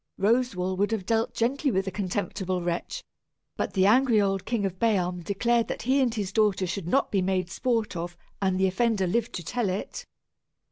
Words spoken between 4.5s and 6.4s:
of Bealm declared that he and his